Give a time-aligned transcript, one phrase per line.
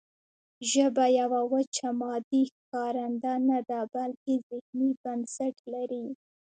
[0.71, 6.05] ژبه یوه وچه مادي ښکارنده نه ده بلکې ذهني بنسټ لري